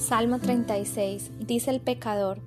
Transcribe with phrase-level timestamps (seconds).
[0.00, 1.30] Salmo 36.
[1.40, 2.40] Dice el pecador,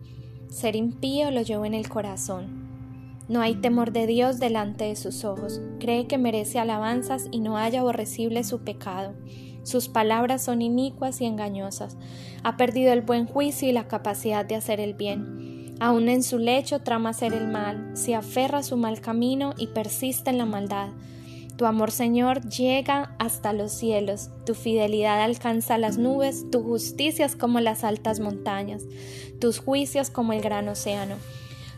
[0.49, 3.27] ser impío lo llevo en el corazón.
[3.29, 5.61] No hay temor de Dios delante de sus ojos.
[5.79, 9.13] Cree que merece alabanzas y no haya aborrecible su pecado.
[9.61, 11.95] Sus palabras son inicuas y engañosas.
[12.43, 15.75] Ha perdido el buen juicio y la capacidad de hacer el bien.
[15.79, 19.67] Aún en su lecho trama hacer el mal, se aferra a su mal camino y
[19.67, 20.89] persiste en la maldad.
[21.63, 27.37] Tu amor, Señor, llega hasta los cielos, tu fidelidad alcanza las nubes, tu justicia es
[27.37, 28.83] como las altas montañas,
[29.39, 31.15] tus juicios como el gran océano.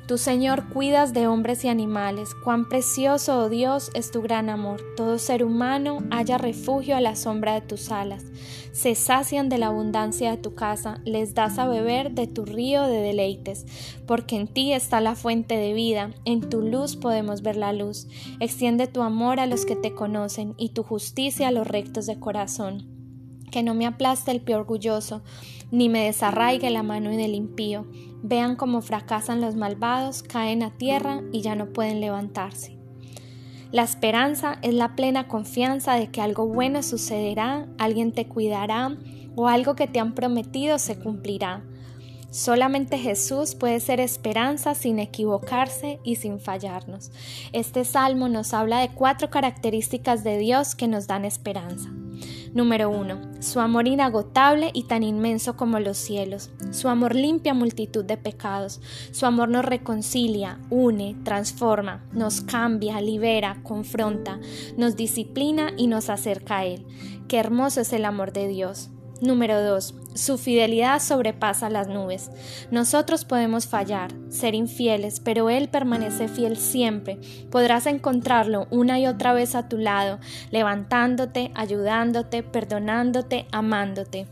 [0.08, 4.80] Tu Señor cuidas de hombres y animales, cuán precioso, oh Dios, es tu gran amor.
[4.96, 8.24] Todo ser humano haya refugio a la sombra de tus alas.
[8.72, 12.84] Se sacian de la abundancia de tu casa, les das a beber de tu río
[12.84, 13.66] de deleites,
[14.06, 18.08] porque en ti está la fuente de vida, en tu luz podemos ver la luz.
[18.40, 22.20] Extiende tu amor a los que te conocen y tu justicia a los rectos de
[22.20, 22.95] corazón
[23.56, 25.22] que no me aplaste el pie orgulloso,
[25.72, 27.88] ni me desarraigue la mano en el impío.
[28.22, 32.78] Vean cómo fracasan los malvados, caen a tierra y ya no pueden levantarse.
[33.72, 38.98] La esperanza es la plena confianza de que algo bueno sucederá, alguien te cuidará
[39.38, 41.64] o algo que te han prometido se cumplirá.
[42.32, 47.10] Solamente Jesús puede ser esperanza sin equivocarse y sin fallarnos.
[47.54, 51.90] Este salmo nos habla de cuatro características de Dios que nos dan esperanza.
[52.56, 53.42] Número 1.
[53.42, 56.52] Su amor inagotable y tan inmenso como los cielos.
[56.72, 58.80] Su amor limpia multitud de pecados.
[59.12, 64.40] Su amor nos reconcilia, une, transforma, nos cambia, libera, confronta,
[64.78, 66.86] nos disciplina y nos acerca a Él.
[67.28, 68.90] Qué hermoso es el amor de Dios.
[69.22, 69.94] Número 2.
[70.14, 72.30] Su fidelidad sobrepasa las nubes.
[72.70, 77.20] Nosotros podemos fallar, ser infieles, pero Él permanece fiel siempre.
[77.50, 80.20] Podrás encontrarlo una y otra vez a tu lado,
[80.52, 84.28] levantándote, ayudándote, perdonándote, amándote.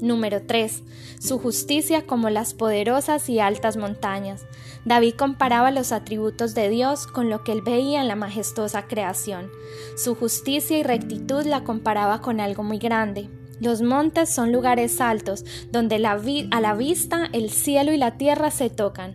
[0.00, 0.82] Número 3.
[1.18, 4.46] Su justicia como las poderosas y altas montañas.
[4.84, 9.50] David comparaba los atributos de Dios con lo que él veía en la majestuosa creación.
[9.96, 13.28] Su justicia y rectitud la comparaba con algo muy grande,
[13.60, 18.70] los montes son lugares altos, donde a la vista el cielo y la tierra se
[18.70, 19.14] tocan.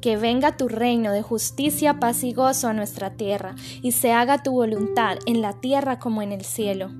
[0.00, 4.42] Que venga tu reino de justicia, paz y gozo a nuestra tierra, y se haga
[4.42, 6.90] tu voluntad en la tierra como en el cielo.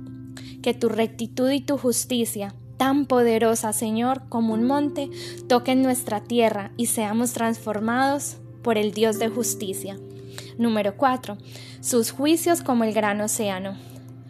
[0.62, 5.10] Que tu rectitud y tu justicia, tan poderosa, Señor, como un monte,
[5.48, 9.98] toquen nuestra tierra y seamos transformados por el Dios de justicia.
[10.58, 11.36] Número 4.
[11.80, 13.76] Sus juicios como el gran océano.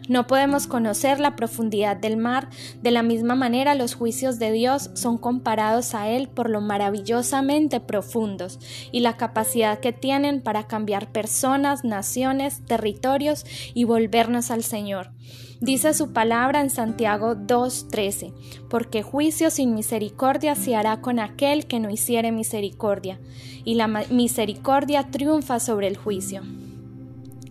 [0.07, 2.49] No podemos conocer la profundidad del mar,
[2.81, 7.79] de la misma manera los juicios de Dios son comparados a Él por lo maravillosamente
[7.79, 8.59] profundos
[8.91, 15.11] y la capacidad que tienen para cambiar personas, naciones, territorios y volvernos al Señor.
[15.59, 18.31] Dice su palabra en Santiago 2.13,
[18.69, 23.19] porque juicio sin misericordia se hará con aquel que no hiciere misericordia,
[23.65, 26.43] y la misericordia triunfa sobre el juicio.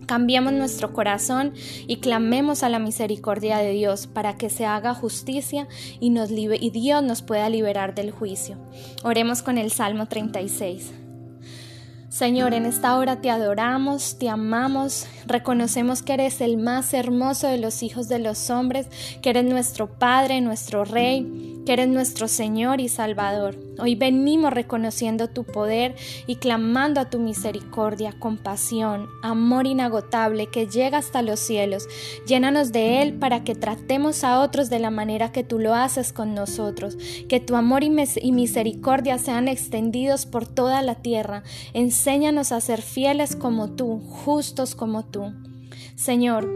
[0.07, 1.53] Cambiemos nuestro corazón
[1.85, 5.67] y clamemos a la misericordia de Dios para que se haga justicia
[5.99, 6.09] y,
[6.69, 8.55] Dios nos pueda liberar del juicio.
[9.03, 10.93] Oremos con el Salmo 36.
[12.07, 17.57] Señor, en esta hora te adoramos, te amamos, reconocemos que eres el más hermoso de
[17.57, 18.87] los hijos de los hombres,
[19.21, 23.57] que eres nuestro Padre, nuestro Rey, que eres nuestro Señor y Salvador.
[23.77, 30.99] Hoy venimos reconociendo tu poder y clamando a tu misericordia, compasión, amor inagotable que llega
[30.99, 31.89] hasta los cielos.
[32.25, 36.13] Llénanos de Él para que tratemos a otros de la manera que tú lo haces
[36.13, 36.97] con nosotros.
[37.27, 41.43] Que tu amor y, misericordia sean extendidos por toda la tierra.
[41.73, 45.33] Enséñanos a ser fieles como tú, justos como tú.
[45.95, 46.49] Señor,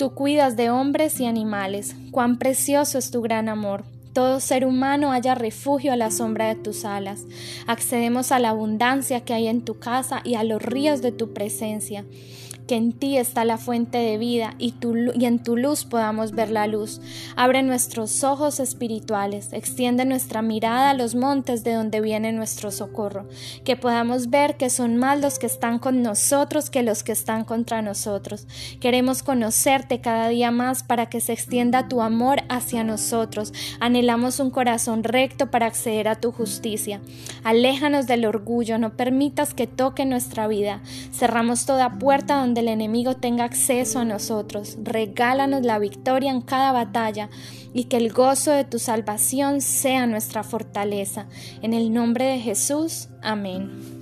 [0.00, 1.94] tú cuidas de hombres y animales.
[2.10, 6.56] Cuán precioso es tu gran amor todo ser humano haya refugio a la sombra de
[6.56, 7.26] tus alas.
[7.66, 11.32] Accedemos a la abundancia que hay en tu casa y a los ríos de tu
[11.32, 12.04] presencia
[12.68, 16.66] que en ti está la fuente de vida y, en tu luz podamos ver la
[16.66, 17.00] luz.
[17.34, 23.26] Abre nuestros ojos espirituales, extiende nuestra mirada a los montes de donde viene nuestro socorro,
[23.64, 27.44] que podamos ver que son más los que están con nosotros que los que están
[27.44, 28.46] contra nosotros.
[28.80, 33.52] Queremos conocerte cada día más para que se extienda tu amor hacia nosotros.
[33.80, 37.00] Anhelamos un corazón recto para acceder a tu justicia.
[37.44, 40.82] Aléjanos del orgullo, no permitas que toque nuestra vida.
[41.12, 44.78] Cerramos toda puerta el enemigo tenga acceso a nosotros.
[44.82, 47.30] Regálanos la victoria en cada batalla
[47.74, 51.26] y que el gozo de tu salvación sea nuestra fortaleza.
[51.62, 53.08] En el nombre de Jesús.
[53.22, 53.97] Amén.